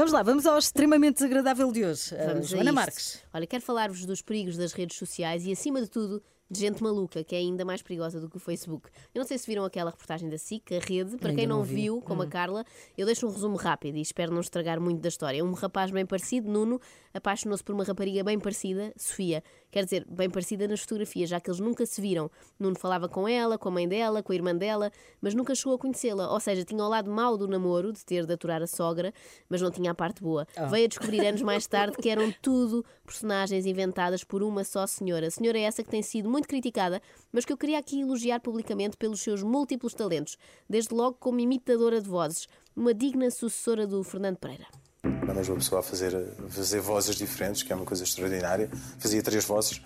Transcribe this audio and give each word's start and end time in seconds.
Vamos 0.00 0.14
lá, 0.14 0.22
vamos 0.22 0.46
ao 0.46 0.56
extremamente 0.56 1.16
desagradável 1.16 1.70
de 1.70 1.84
hoje. 1.84 2.14
Uh, 2.14 2.28
Vamos 2.28 2.46
a 2.46 2.48
Joana 2.48 2.70
isto. 2.70 2.74
Marques. 2.74 3.22
Olha, 3.34 3.46
quero 3.46 3.62
falar-vos 3.62 4.06
dos 4.06 4.22
perigos 4.22 4.56
das 4.56 4.72
redes 4.72 4.96
sociais 4.96 5.44
e, 5.44 5.52
acima 5.52 5.78
de 5.82 5.90
tudo, 5.90 6.22
de 6.50 6.58
gente 6.58 6.82
maluca, 6.82 7.22
que 7.22 7.34
é 7.34 7.38
ainda 7.38 7.64
mais 7.64 7.80
perigosa 7.80 8.20
do 8.20 8.28
que 8.28 8.36
o 8.36 8.40
Facebook. 8.40 8.90
Eu 9.14 9.20
não 9.20 9.26
sei 9.26 9.38
se 9.38 9.46
viram 9.46 9.64
aquela 9.64 9.90
reportagem 9.90 10.28
da 10.28 10.36
SIC, 10.36 10.74
a 10.74 10.80
rede. 10.80 11.16
Para 11.16 11.32
quem 11.32 11.46
não, 11.46 11.58
não 11.58 11.64
vi. 11.64 11.74
viu, 11.76 12.02
como 12.02 12.22
a 12.22 12.26
Carla, 12.26 12.64
eu 12.98 13.06
deixo 13.06 13.26
um 13.26 13.30
resumo 13.30 13.56
rápido 13.56 13.96
e 13.96 14.00
espero 14.00 14.32
não 14.32 14.40
estragar 14.40 14.80
muito 14.80 15.00
da 15.00 15.08
história. 15.08 15.44
Um 15.44 15.52
rapaz 15.52 15.92
bem 15.92 16.04
parecido, 16.04 16.50
Nuno, 16.50 16.80
apaixonou-se 17.14 17.62
por 17.62 17.74
uma 17.74 17.84
rapariga 17.84 18.24
bem 18.24 18.38
parecida, 18.38 18.92
Sofia. 18.96 19.44
Quer 19.70 19.84
dizer, 19.84 20.04
bem 20.08 20.28
parecida 20.28 20.66
nas 20.66 20.80
fotografias, 20.80 21.30
já 21.30 21.38
que 21.40 21.48
eles 21.48 21.60
nunca 21.60 21.86
se 21.86 22.00
viram. 22.00 22.28
Nuno 22.58 22.76
falava 22.76 23.08
com 23.08 23.28
ela, 23.28 23.56
com 23.56 23.68
a 23.68 23.72
mãe 23.72 23.86
dela, 23.86 24.20
com 24.20 24.32
a 24.32 24.34
irmã 24.34 24.54
dela, 24.54 24.90
mas 25.20 25.34
nunca 25.34 25.54
chegou 25.54 25.74
a 25.74 25.78
conhecê-la. 25.78 26.32
Ou 26.32 26.40
seja, 26.40 26.64
tinha 26.64 26.82
o 26.82 26.88
lado 26.88 27.08
mau 27.10 27.38
do 27.38 27.46
namoro, 27.46 27.92
de 27.92 28.04
ter 28.04 28.26
de 28.26 28.32
aturar 28.32 28.60
a 28.60 28.66
sogra, 28.66 29.14
mas 29.48 29.62
não 29.62 29.70
tinha 29.70 29.92
a 29.92 29.94
parte 29.94 30.20
boa. 30.20 30.46
Veio 30.68 30.86
a 30.86 30.88
descobrir 30.88 31.24
anos 31.24 31.42
mais 31.42 31.66
tarde 31.68 31.96
que 31.96 32.08
eram 32.08 32.32
tudo 32.42 32.84
personagens 33.04 33.66
inventadas 33.66 34.24
por 34.24 34.42
uma 34.42 34.64
só 34.64 34.86
senhora. 34.86 35.28
A 35.28 35.30
senhora 35.30 35.58
é 35.58 35.62
essa 35.62 35.82
que 35.84 35.90
tem 35.90 36.02
sido 36.02 36.28
muito 36.28 36.39
criticada, 36.46 37.00
mas 37.32 37.44
que 37.44 37.52
eu 37.52 37.56
queria 37.56 37.78
aqui 37.78 38.00
elogiar 38.00 38.40
publicamente 38.40 38.96
pelos 38.96 39.20
seus 39.20 39.42
múltiplos 39.42 39.94
talentos, 39.94 40.36
desde 40.68 40.94
logo 40.94 41.16
como 41.18 41.40
imitadora 41.40 42.00
de 42.00 42.08
vozes, 42.08 42.46
uma 42.74 42.94
digna 42.94 43.30
sucessora 43.30 43.86
do 43.86 44.02
Fernando 44.02 44.36
Pereira. 44.36 44.66
Arranjas 45.02 45.48
uma 45.48 45.56
pessoa 45.56 45.80
a 45.80 45.82
fazer, 45.82 46.12
fazer 46.48 46.80
vozes 46.80 47.16
diferentes, 47.16 47.62
que 47.62 47.72
é 47.72 47.76
uma 47.76 47.86
coisa 47.86 48.04
extraordinária. 48.04 48.68
Fazia 48.98 49.22
três 49.22 49.44
vozes. 49.44 49.80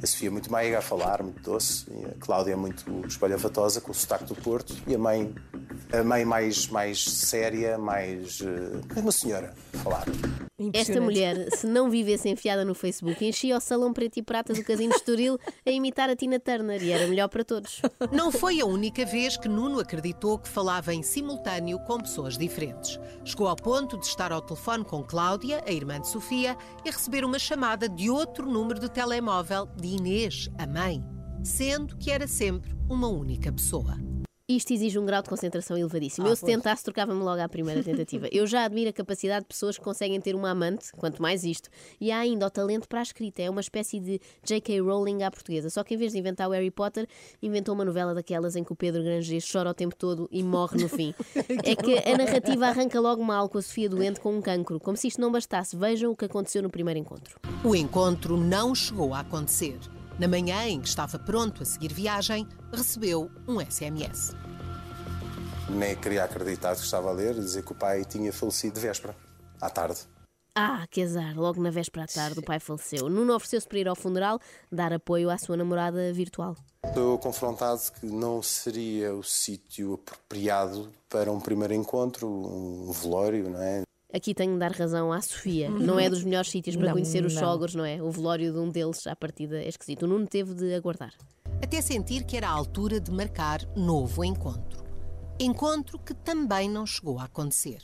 A 0.00 0.06
Sofia 0.06 0.30
muito 0.30 0.52
meiga 0.52 0.78
a 0.78 0.82
falar, 0.82 1.22
muito 1.22 1.42
doce. 1.42 1.86
A 2.04 2.24
Cláudia 2.24 2.56
muito 2.56 2.84
espalhafatosa, 3.06 3.80
com 3.80 3.90
o 3.90 3.94
sotaque 3.94 4.24
do 4.24 4.36
Porto. 4.36 4.76
E 4.86 4.94
a 4.94 4.98
mãe, 4.98 5.34
a 5.92 6.04
mãe 6.04 6.24
mais, 6.24 6.68
mais 6.68 7.02
séria, 7.02 7.78
mais. 7.78 8.40
eh, 8.42 9.00
uma 9.00 9.12
senhora 9.12 9.54
a 9.74 9.78
falar. 9.78 10.04
Esta 10.72 11.00
mulher, 11.00 11.48
se 11.54 11.68
não 11.68 11.88
vivesse 11.88 12.28
enfiada 12.28 12.64
no 12.64 12.74
Facebook, 12.74 13.24
enchia 13.24 13.56
o 13.56 13.60
salão 13.60 13.92
preto 13.92 14.16
e 14.16 14.22
prata 14.22 14.52
do 14.52 14.64
Casino 14.64 14.90
de 14.90 14.96
Estoril 14.96 15.38
a 15.64 15.70
imitar 15.70 16.10
a 16.10 16.16
Tina 16.16 16.40
Turner 16.40 16.82
e 16.82 16.90
era 16.90 17.06
melhor 17.06 17.28
para 17.28 17.44
todos. 17.44 17.80
Não 18.10 18.32
foi 18.32 18.60
a 18.60 18.66
única 18.66 19.06
vez 19.06 19.36
que 19.36 19.48
Nuno 19.48 19.78
acreditou 19.78 20.36
que 20.36 20.48
falava 20.48 20.92
em 20.92 21.02
simultâneo 21.02 21.78
com 21.80 22.00
pessoas 22.00 22.36
diferentes. 22.36 22.98
Chegou 23.24 23.46
ao 23.46 23.54
ponto 23.54 23.96
de 23.98 24.06
estar 24.06 24.32
ao 24.32 24.42
telefone 24.42 24.84
com 24.84 25.04
Cláudia, 25.04 25.62
a 25.64 25.70
irmã 25.70 26.00
de 26.00 26.08
Sofia, 26.08 26.56
e 26.84 26.90
receber 26.90 27.24
uma 27.24 27.38
chamada 27.38 27.88
de 27.88 28.10
outro 28.10 28.44
número 28.50 28.80
de 28.80 28.90
telemóvel 28.90 29.68
de 29.76 29.86
Inês, 29.86 30.50
a 30.58 30.66
mãe, 30.66 31.04
sendo 31.44 31.96
que 31.96 32.10
era 32.10 32.26
sempre 32.26 32.76
uma 32.88 33.06
única 33.06 33.52
pessoa. 33.52 34.07
Isto 34.50 34.72
exige 34.72 34.98
um 34.98 35.04
grau 35.04 35.20
de 35.20 35.28
concentração 35.28 35.76
elevadíssimo. 35.76 36.26
eu, 36.26 36.34
se 36.34 36.42
tentasse, 36.42 36.82
trocava-me 36.82 37.22
logo 37.22 37.38
à 37.38 37.46
primeira 37.46 37.84
tentativa. 37.84 38.28
Eu 38.32 38.46
já 38.46 38.64
admiro 38.64 38.88
a 38.88 38.92
capacidade 38.94 39.42
de 39.42 39.48
pessoas 39.48 39.76
que 39.76 39.84
conseguem 39.84 40.18
ter 40.22 40.34
uma 40.34 40.48
amante, 40.48 40.90
quanto 40.92 41.20
mais 41.20 41.44
isto. 41.44 41.68
E 42.00 42.10
há 42.10 42.20
ainda 42.20 42.46
o 42.46 42.50
talento 42.50 42.88
para 42.88 43.00
a 43.00 43.02
escrita. 43.02 43.42
É 43.42 43.50
uma 43.50 43.60
espécie 43.60 44.00
de 44.00 44.18
J.K. 44.42 44.80
Rowling 44.80 45.22
à 45.22 45.30
portuguesa. 45.30 45.68
Só 45.68 45.84
que 45.84 45.92
em 45.92 45.98
vez 45.98 46.12
de 46.12 46.18
inventar 46.18 46.48
o 46.48 46.52
Harry 46.52 46.70
Potter, 46.70 47.06
inventou 47.42 47.74
uma 47.74 47.84
novela 47.84 48.14
daquelas 48.14 48.56
em 48.56 48.64
que 48.64 48.72
o 48.72 48.74
Pedro 48.74 49.02
Granger 49.02 49.42
chora 49.52 49.68
o 49.68 49.74
tempo 49.74 49.94
todo 49.94 50.26
e 50.32 50.42
morre 50.42 50.80
no 50.80 50.88
fim. 50.88 51.14
é 51.62 51.76
que 51.76 51.98
a 51.98 52.16
narrativa 52.16 52.68
arranca 52.68 52.98
logo 52.98 53.22
mal 53.22 53.50
com 53.50 53.58
a 53.58 53.62
Sofia 53.62 53.90
doente 53.90 54.18
com 54.18 54.34
um 54.34 54.40
cancro. 54.40 54.80
Como 54.80 54.96
se 54.96 55.08
isto 55.08 55.20
não 55.20 55.30
bastasse, 55.30 55.76
vejam 55.76 56.10
o 56.10 56.16
que 56.16 56.24
aconteceu 56.24 56.62
no 56.62 56.70
primeiro 56.70 56.98
encontro. 56.98 57.38
O 57.62 57.76
encontro 57.76 58.38
não 58.38 58.74
chegou 58.74 59.12
a 59.12 59.20
acontecer. 59.20 59.78
Na 60.18 60.26
manhã 60.26 60.66
em 60.66 60.80
que 60.80 60.88
estava 60.88 61.16
pronto 61.16 61.62
a 61.62 61.64
seguir 61.64 61.92
viagem, 61.92 62.44
recebeu 62.72 63.30
um 63.46 63.60
SMS. 63.60 64.34
Nem 65.70 65.94
queria 65.94 66.24
acreditar 66.24 66.74
que 66.74 66.82
estava 66.82 67.10
a 67.10 67.12
ler, 67.12 67.34
dizer 67.34 67.62
que 67.62 67.70
o 67.70 67.74
pai 67.74 68.04
tinha 68.04 68.32
falecido 68.32 68.74
de 68.74 68.80
véspera, 68.80 69.14
à 69.60 69.70
tarde. 69.70 70.00
Ah, 70.56 70.88
que 70.90 71.02
azar! 71.02 71.38
Logo 71.38 71.62
na 71.62 71.70
véspera 71.70 72.02
à 72.02 72.08
tarde 72.08 72.40
o 72.40 72.42
pai 72.42 72.58
faleceu. 72.58 73.08
Nuno 73.08 73.32
ofereceu-se 73.32 73.68
para 73.68 73.78
ir 73.78 73.86
ao 73.86 73.94
funeral 73.94 74.40
dar 74.72 74.92
apoio 74.92 75.30
à 75.30 75.38
sua 75.38 75.56
namorada 75.56 76.12
virtual. 76.12 76.56
Estou 76.84 77.16
confrontado 77.18 77.80
que 78.00 78.06
não 78.06 78.42
seria 78.42 79.14
o 79.14 79.22
sítio 79.22 79.94
apropriado 79.94 80.90
para 81.08 81.30
um 81.30 81.38
primeiro 81.38 81.74
encontro, 81.74 82.26
um 82.26 82.90
velório, 82.90 83.50
não 83.50 83.62
é? 83.62 83.82
Aqui 84.12 84.34
tenho 84.34 84.54
de 84.54 84.58
dar 84.58 84.72
razão 84.72 85.12
à 85.12 85.20
Sofia. 85.20 85.68
Não 85.68 86.00
é 86.00 86.08
dos 86.08 86.24
melhores 86.24 86.50
sítios 86.50 86.74
para 86.76 86.86
Não, 86.86 86.92
conhecer 86.94 87.24
os 87.26 87.34
não. 87.34 87.42
sogros, 87.42 87.74
não 87.74 87.84
é? 87.84 88.02
O 88.02 88.10
velório 88.10 88.52
de 88.52 88.58
um 88.58 88.70
deles, 88.70 89.06
à 89.06 89.14
partida, 89.14 89.62
é 89.62 89.68
esquisito. 89.68 90.04
O 90.04 90.06
Nuno 90.08 90.26
teve 90.26 90.54
de 90.54 90.74
aguardar. 90.74 91.12
até 91.62 91.80
sentir 91.82 92.24
que 92.24 92.36
era 92.36 92.48
a 92.48 92.50
altura 92.52 92.98
de 93.00 93.10
marcar 93.10 93.60
novo 93.76 94.24
encontro. 94.24 94.82
Encontro 95.38 95.98
que 95.98 96.14
também 96.14 96.70
não 96.70 96.86
chegou 96.86 97.18
a 97.18 97.24
acontecer. 97.24 97.82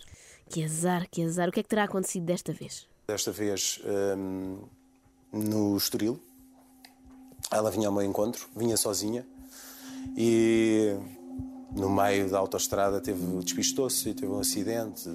Que 0.48 0.64
azar, 0.64 1.06
que 1.10 1.22
azar. 1.22 1.48
O 1.48 1.52
que 1.52 1.60
é 1.60 1.62
que 1.62 1.68
terá 1.68 1.84
acontecido 1.84 2.24
desta 2.24 2.52
vez? 2.52 2.86
Desta 3.06 3.30
vez 3.30 3.80
hum, 4.16 4.60
no 5.30 5.76
Estoril. 5.76 6.18
Ela 7.50 7.70
vinha 7.70 7.88
ao 7.88 7.92
meu 7.92 8.02
encontro, 8.02 8.48
vinha 8.56 8.76
sozinha 8.78 9.26
e 10.16 10.96
no 11.72 11.90
meio 11.90 12.30
da 12.30 12.38
autoestrada 12.38 13.00
teve 13.00 13.22
despistou-se 13.42 14.08
e 14.08 14.14
teve 14.14 14.32
um 14.32 14.38
acidente. 14.40 15.08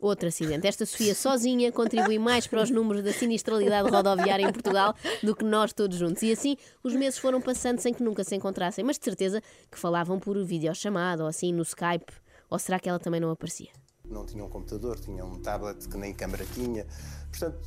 Outro 0.00 0.28
acidente. 0.28 0.66
Esta 0.66 0.84
Sofia 0.84 1.14
sozinha 1.14 1.72
contribui 1.72 2.18
mais 2.18 2.46
para 2.46 2.62
os 2.62 2.70
números 2.70 3.02
da 3.02 3.12
sinistralidade 3.12 3.88
rodoviária 3.88 4.44
em 4.44 4.52
Portugal 4.52 4.94
do 5.22 5.34
que 5.34 5.44
nós 5.44 5.72
todos 5.72 5.96
juntos. 5.96 6.22
E 6.22 6.32
assim 6.32 6.56
os 6.82 6.94
meses 6.94 7.18
foram 7.18 7.40
passando 7.40 7.80
sem 7.80 7.94
que 7.94 8.02
nunca 8.02 8.22
se 8.22 8.34
encontrassem, 8.34 8.84
mas 8.84 8.98
de 8.98 9.04
certeza 9.04 9.42
que 9.70 9.78
falavam 9.78 10.18
por 10.18 10.42
videochamada 10.44 11.22
ou 11.22 11.28
assim 11.28 11.52
no 11.52 11.62
Skype. 11.62 12.12
Ou 12.50 12.58
será 12.58 12.78
que 12.78 12.88
ela 12.88 12.98
também 12.98 13.20
não 13.20 13.30
aparecia? 13.30 13.70
Não 14.04 14.24
tinha 14.24 14.44
um 14.44 14.48
computador, 14.48 14.98
tinha 15.00 15.24
um 15.24 15.40
tablet 15.40 15.88
que 15.88 15.96
nem 15.96 16.14
câmara 16.14 16.44
tinha. 16.54 16.86
Portanto, 17.30 17.58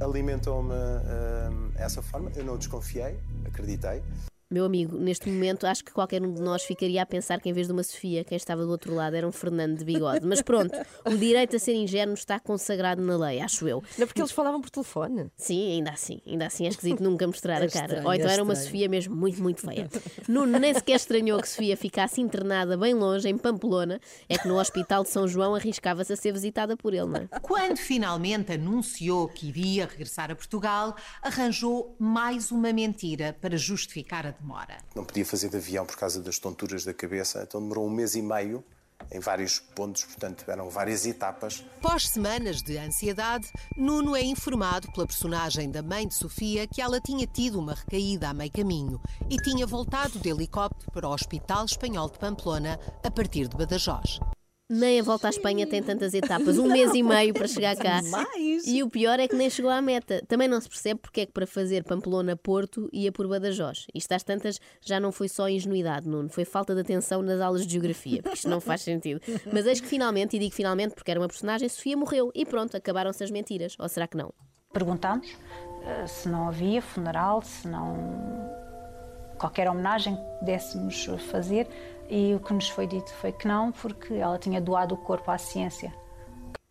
alimentou-me 0.00 0.74
hum, 0.74 1.72
essa 1.76 2.02
forma. 2.02 2.30
Eu 2.36 2.44
não 2.44 2.56
desconfiei, 2.56 3.18
acreditei. 3.44 4.02
Meu 4.52 4.66
amigo, 4.66 4.98
neste 4.98 5.30
momento 5.30 5.66
acho 5.66 5.82
que 5.82 5.90
qualquer 5.92 6.22
um 6.22 6.30
de 6.34 6.42
nós 6.42 6.62
ficaria 6.62 7.00
a 7.00 7.06
pensar 7.06 7.40
que 7.40 7.48
em 7.48 7.54
vez 7.54 7.66
de 7.68 7.72
uma 7.72 7.82
Sofia, 7.82 8.22
quem 8.22 8.36
estava 8.36 8.62
do 8.64 8.70
outro 8.70 8.94
lado 8.94 9.16
era 9.16 9.26
um 9.26 9.32
Fernando 9.32 9.78
de 9.78 9.84
bigode. 9.84 10.26
Mas 10.26 10.42
pronto, 10.42 10.78
o 11.06 11.16
direito 11.16 11.56
a 11.56 11.58
ser 11.58 11.74
ingênuo 11.74 12.12
está 12.12 12.38
consagrado 12.38 13.00
na 13.00 13.16
lei, 13.16 13.40
acho 13.40 13.66
eu. 13.66 13.82
Não, 13.96 14.06
porque 14.06 14.20
eles 14.20 14.30
falavam 14.30 14.60
por 14.60 14.68
telefone. 14.68 15.30
Sim, 15.38 15.72
ainda 15.72 15.90
assim, 15.90 16.20
ainda 16.26 16.46
assim 16.46 16.66
é 16.66 16.68
esquisito 16.68 17.02
nunca 17.02 17.26
mostrar 17.26 17.62
É 17.62 17.64
a 17.64 17.70
cara. 17.70 17.86
estranho, 17.86 18.06
Ou 18.06 18.12
então 18.14 18.28
é 18.28 18.32
era 18.34 18.42
uma. 18.42 18.54
Sofia 18.54 18.88
mesmo 18.90 19.16
muito, 19.16 19.42
muito 19.42 19.62
feia. 19.62 19.88
Nuno 20.28 20.58
nem 20.58 20.74
sequer 20.74 20.96
estranhou 20.96 21.40
que 21.40 21.48
Sofia 21.48 21.74
ficasse 21.74 22.20
internada 22.20 22.76
bem 22.76 22.92
longe, 22.92 23.26
em 23.26 23.38
Pamplona. 23.38 23.98
É 24.28 24.36
que 24.36 24.46
no 24.46 24.58
Hospital 24.60 25.02
de 25.02 25.08
São 25.08 25.26
João 25.26 25.54
arriscava-se 25.54 26.12
a 26.12 26.16
ser 26.16 26.32
visitada 26.32 26.76
por 26.76 26.92
ele, 26.92 27.06
não 27.06 27.16
é? 27.16 27.28
Quando 27.40 27.78
finalmente 27.78 28.52
anunciou 28.52 29.28
que 29.28 29.48
iria 29.48 29.86
regressar 29.86 30.30
a 30.30 30.36
Portugal, 30.36 30.94
arranjou 31.22 31.96
mais 31.98 32.50
uma 32.52 32.70
mentira 32.72 33.34
para 33.40 33.56
justificar 33.56 34.26
a 34.26 34.34
demora. 34.42 34.76
Não 34.94 35.04
podia 35.04 35.24
fazer 35.24 35.48
de 35.48 35.56
avião 35.56 35.86
por 35.86 35.96
causa 35.96 36.20
das 36.20 36.38
tonturas 36.38 36.84
da 36.84 36.92
cabeça, 36.92 37.42
então 37.42 37.60
demorou 37.60 37.86
um 37.86 37.90
mês 37.90 38.14
e 38.14 38.22
meio 38.22 38.64
em 39.10 39.20
vários 39.20 39.58
pontos, 39.58 40.04
portanto 40.04 40.44
eram 40.48 40.70
várias 40.70 41.04
etapas. 41.06 41.64
Pós 41.80 42.08
semanas 42.08 42.62
de 42.62 42.78
ansiedade, 42.78 43.50
Nuno 43.76 44.14
é 44.14 44.22
informado 44.22 44.90
pela 44.92 45.06
personagem 45.06 45.70
da 45.70 45.82
mãe 45.82 46.06
de 46.06 46.14
Sofia 46.14 46.66
que 46.66 46.80
ela 46.80 47.00
tinha 47.00 47.26
tido 47.26 47.58
uma 47.58 47.74
recaída 47.74 48.28
a 48.28 48.34
meio 48.34 48.50
caminho 48.50 49.00
e 49.28 49.36
tinha 49.38 49.66
voltado 49.66 50.18
de 50.18 50.28
helicóptero 50.28 50.90
para 50.92 51.08
o 51.08 51.12
Hospital 51.12 51.64
Espanhol 51.64 52.10
de 52.10 52.18
Pamplona 52.18 52.78
a 53.02 53.10
partir 53.10 53.48
de 53.48 53.56
Badajoz. 53.56 54.20
Nem 54.74 55.00
a 55.00 55.02
volta 55.02 55.26
à 55.26 55.30
Espanha 55.30 55.66
tem 55.66 55.82
tantas 55.82 56.14
etapas, 56.14 56.56
um 56.56 56.66
mês 56.66 56.94
e 56.94 57.02
meio 57.02 57.34
para 57.34 57.46
chegar 57.46 57.76
cá. 57.76 58.00
Mais. 58.08 58.66
E 58.66 58.82
o 58.82 58.88
pior 58.88 59.20
é 59.20 59.28
que 59.28 59.36
nem 59.36 59.50
chegou 59.50 59.70
à 59.70 59.82
meta. 59.82 60.24
Também 60.26 60.48
não 60.48 60.58
se 60.58 60.66
percebe 60.66 60.98
porque 60.98 61.20
é 61.20 61.26
que 61.26 61.32
para 61.32 61.46
fazer 61.46 61.84
Pamplona-Porto 61.84 62.88
ia 62.90 63.12
por 63.12 63.28
Badajoz. 63.28 63.86
Isto 63.94 64.12
às 64.12 64.22
tantas 64.22 64.58
já 64.80 64.98
não 64.98 65.12
foi 65.12 65.28
só 65.28 65.46
ingenuidade, 65.46 66.08
Nuno, 66.08 66.30
foi 66.30 66.46
falta 66.46 66.74
de 66.74 66.80
atenção 66.80 67.20
nas 67.20 67.38
aulas 67.38 67.66
de 67.66 67.72
geografia, 67.74 68.22
porque 68.22 68.36
isto 68.36 68.48
não 68.48 68.62
faz 68.62 68.80
sentido. 68.80 69.20
Mas 69.52 69.66
eis 69.66 69.78
que 69.78 69.86
finalmente, 69.86 70.36
e 70.36 70.38
digo 70.38 70.54
finalmente 70.54 70.94
porque 70.94 71.10
era 71.10 71.20
uma 71.20 71.28
personagem, 71.28 71.68
Sofia 71.68 71.94
morreu 71.94 72.32
e 72.34 72.46
pronto, 72.46 72.74
acabaram-se 72.74 73.22
as 73.22 73.30
mentiras. 73.30 73.76
Ou 73.78 73.86
será 73.90 74.06
que 74.06 74.16
não? 74.16 74.32
Perguntámos 74.72 75.36
eh, 75.84 76.06
se 76.06 76.30
não 76.30 76.48
havia 76.48 76.80
funeral, 76.80 77.42
se 77.42 77.68
não 77.68 77.94
qualquer 79.38 79.68
homenagem 79.68 80.16
que 80.16 80.22
pudéssemos 80.38 81.04
fazer 81.30 81.68
e 82.12 82.34
o 82.34 82.40
que 82.40 82.52
nos 82.52 82.68
foi 82.68 82.86
dito 82.86 83.10
foi 83.14 83.32
que 83.32 83.48
não, 83.48 83.72
porque 83.72 84.12
ela 84.12 84.38
tinha 84.38 84.60
doado 84.60 84.94
o 84.94 84.98
corpo 84.98 85.30
à 85.30 85.38
ciência. 85.38 85.94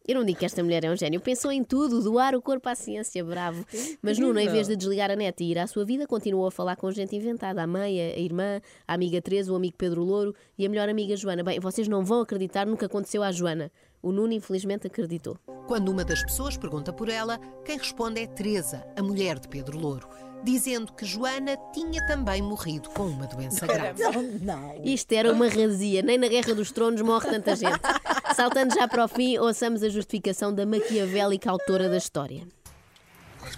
Eu 0.07 0.15
não 0.15 0.23
digo 0.23 0.37
que 0.37 0.45
esta 0.45 0.63
mulher 0.63 0.83
é 0.83 0.91
um 0.91 0.95
gênio, 0.95 1.19
pensou 1.19 1.51
em 1.51 1.63
tudo, 1.63 2.03
doar 2.03 2.35
o 2.35 2.41
corpo 2.41 2.69
à 2.69 2.75
ciência, 2.75 3.23
bravo. 3.23 3.65
Mas 4.03 4.19
Nuno, 4.19 4.39
em 4.39 4.47
vez 4.47 4.67
de 4.67 4.75
desligar 4.75 5.09
a 5.09 5.15
net 5.15 5.43
e 5.43 5.51
ir 5.51 5.57
à 5.57 5.65
sua 5.65 5.83
vida, 5.83 6.05
continuou 6.05 6.45
a 6.45 6.51
falar 6.51 6.75
com 6.75 6.91
gente 6.91 7.15
inventada, 7.15 7.63
a 7.63 7.67
mãe, 7.67 7.99
a 7.99 8.19
irmã, 8.19 8.61
a 8.87 8.93
amiga 8.93 9.19
Teresa, 9.19 9.51
o 9.51 9.55
amigo 9.55 9.75
Pedro 9.77 10.03
Louro 10.03 10.35
e 10.57 10.65
a 10.65 10.69
melhor 10.69 10.87
amiga 10.89 11.15
Joana. 11.15 11.43
Bem, 11.43 11.59
vocês 11.59 11.87
não 11.87 12.05
vão 12.05 12.21
acreditar 12.21 12.67
no 12.67 12.77
que 12.77 12.85
aconteceu 12.85 13.23
à 13.23 13.31
Joana. 13.31 13.71
O 14.01 14.11
Nuno, 14.11 14.33
infelizmente, 14.33 14.87
acreditou. 14.87 15.37
Quando 15.67 15.89
uma 15.89 16.03
das 16.03 16.23
pessoas 16.23 16.57
pergunta 16.57 16.91
por 16.91 17.07
ela, 17.07 17.39
quem 17.63 17.77
responde 17.77 18.21
é 18.21 18.27
Teresa, 18.27 18.85
a 18.97 19.03
mulher 19.03 19.39
de 19.39 19.47
Pedro 19.47 19.79
Louro, 19.79 20.09
dizendo 20.43 20.93
que 20.93 21.05
Joana 21.05 21.57
tinha 21.73 22.05
também 22.07 22.41
morrido 22.41 22.89
com 22.89 23.07
uma 23.07 23.27
doença 23.27 23.65
grave. 23.67 24.01
Não, 24.01 24.21
não. 24.21 24.81
Isto 24.83 25.11
era 25.13 25.31
uma 25.31 25.47
razia, 25.47 26.01
nem 26.01 26.17
na 26.17 26.27
Guerra 26.27 26.55
dos 26.55 26.71
Tronos 26.71 27.01
morre 27.01 27.29
tanta 27.29 27.55
gente. 27.55 27.79
Saltando 28.35 28.73
já 28.73 28.87
para 28.87 29.05
o 29.05 29.07
fim, 29.07 29.37
ouçamos 29.37 29.83
a 29.83 29.89
justificação 29.89 30.53
da 30.53 30.65
maquiavélica 30.65 31.49
autora 31.49 31.89
da 31.89 31.97
história. 31.97 32.47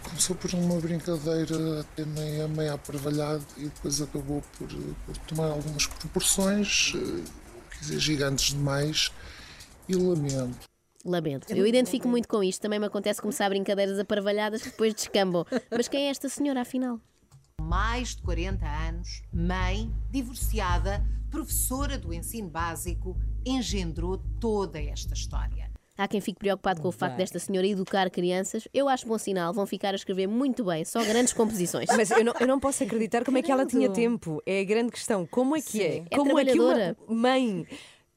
Começou 0.03 0.35
por 0.35 0.53
uma 0.53 0.79
brincadeira 0.79 1.81
até 1.81 2.05
meio, 2.05 2.47
meio 2.49 2.73
aparvalhada 2.73 3.43
e 3.57 3.65
depois 3.65 4.01
acabou 4.01 4.41
por, 4.57 4.67
por 5.05 5.17
tomar 5.27 5.47
algumas 5.47 5.87
proporções, 5.87 6.93
eh, 6.95 7.23
quer 7.71 7.79
dizer, 7.79 7.99
gigantes 7.99 8.53
demais 8.53 9.11
e 9.87 9.95
lamento. 9.95 10.72
Lamento. 11.05 11.51
Eu 11.53 11.67
identifico 11.67 12.07
muito 12.07 12.27
com 12.27 12.43
isto. 12.43 12.61
Também 12.61 12.79
me 12.79 12.85
acontece 12.85 13.21
começar 13.21 13.49
brincadeiras 13.49 13.99
aparvalhadas 13.99 14.61
que 14.61 14.69
depois 14.69 14.93
descambam. 14.93 15.45
Mas 15.69 15.87
quem 15.87 16.07
é 16.07 16.09
esta 16.09 16.29
senhora, 16.29 16.61
afinal? 16.61 16.99
Mais 17.61 18.15
de 18.15 18.21
40 18.21 18.65
anos, 18.65 19.21
mãe, 19.31 19.91
divorciada, 20.09 21.03
professora 21.29 21.97
do 21.97 22.13
ensino 22.13 22.49
básico, 22.49 23.17
engendrou 23.45 24.17
toda 24.39 24.81
esta 24.81 25.13
história. 25.13 25.73
Há 25.95 26.07
quem 26.07 26.19
fique 26.19 26.39
preocupado 26.39 26.81
com 26.81 26.87
o 26.87 26.91
facto 26.91 27.17
desta 27.17 27.37
senhora 27.37 27.67
educar 27.67 28.09
crianças. 28.09 28.67
Eu 28.73 28.89
acho 28.89 29.07
bom 29.07 29.17
sinal, 29.17 29.53
vão 29.53 29.67
ficar 29.67 29.91
a 29.91 29.95
escrever 29.95 30.25
muito 30.25 30.63
bem, 30.63 30.83
só 30.83 31.03
grandes 31.03 31.33
composições. 31.33 31.87
Mas 31.95 32.09
eu 32.09 32.25
não, 32.25 32.33
eu 32.39 32.47
não 32.47 32.59
posso 32.59 32.83
acreditar 32.83 33.23
como 33.23 33.37
é 33.37 33.43
que 33.43 33.51
ela 33.51 33.63
tinha 33.63 33.89
tempo. 33.91 34.41
É 34.43 34.61
a 34.61 34.63
grande 34.63 34.91
questão. 34.91 35.27
Como 35.27 35.55
é 35.55 35.61
que 35.61 35.83
é? 35.83 36.03
É 36.09 36.17
Como 36.17 36.39
é 36.39 36.45
que 36.45 36.59
uma 36.59 36.95
mãe 37.07 37.67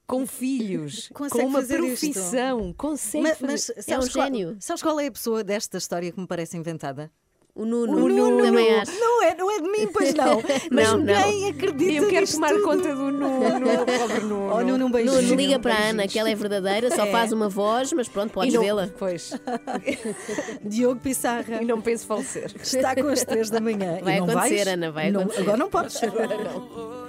com 0.07 0.25
filhos, 0.25 1.09
Consegue 1.13 1.43
com 1.43 1.49
uma 1.49 1.59
fazer 1.59 1.79
isto? 1.81 1.99
profissão, 2.11 2.73
consegue 2.77 3.23
Mas, 3.23 3.37
fazer... 3.37 3.51
mas 3.51 3.69
É 3.69 3.81
um 3.97 4.01
sabes, 4.01 4.13
qual, 4.13 4.25
gênio. 4.25 4.57
sabes 4.59 4.81
qual 4.81 4.99
é 4.99 5.07
a 5.07 5.11
pessoa 5.11 5.43
desta 5.43 5.77
história 5.77 6.11
que 6.11 6.19
me 6.19 6.25
parece 6.25 6.55
inventada? 6.57 7.11
O 7.53 7.65
Nuno, 7.65 8.05
O 8.05 8.07
Nuno. 8.07 8.43
também 8.43 8.71
acho. 8.75 8.91
Não 8.99 9.23
é, 9.23 9.33
não 9.35 9.49
é 9.49 9.59
de 9.59 9.67
mim, 9.67 9.87
pois 9.91 10.13
não. 10.13 10.43
Mas 10.71 10.89
Não, 10.91 10.97
não. 10.99 11.05
ninguém 11.05 11.49
acredita 11.49 11.91
Eu 11.91 12.07
quero 12.07 12.31
tomar 12.31 12.49
tudo. 12.51 12.63
conta 12.63 12.95
do 12.95 13.11
Nuno, 13.11 13.85
pobre 13.99 14.19
Nuno. 14.19 14.53
Oh, 14.53 14.61
Nuno, 14.61 14.85
um. 14.85 14.89
Nuno, 14.89 15.33
liga 15.35 15.57
para 15.57 15.73
a. 15.73 15.89
Ana, 15.89 16.07
que 16.07 16.19
ela 16.19 16.29
é 16.29 16.35
verdadeira, 16.35 16.95
só 16.95 17.07
faz 17.07 17.31
uma 17.31 17.49
voz, 17.49 17.91
mas 17.93 18.07
pronto, 18.07 18.31
podes 18.31 18.53
não- 18.53 18.61
vê-la. 18.61 18.87
Pois, 18.99 19.31
Diogo 20.63 20.99
Pissarra 21.01 21.59
e 21.61 21.65
não 21.65 21.81
penso 21.81 22.05
falecer. 22.05 22.53
está 22.61 22.95
com 22.95 23.07
as 23.07 23.23
três 23.23 23.49
da 23.49 23.59
manhã. 23.59 23.99
Vai 24.03 24.19
não 24.19 24.29
acontecer? 24.29 24.67
Ana, 24.69 24.91
vai 24.91 25.09
Não- 25.09 25.21
acontecer. 25.21 25.41
Agora 25.41 25.57
não 25.57 25.69
podes. 25.71 25.99
rosto 25.99 27.06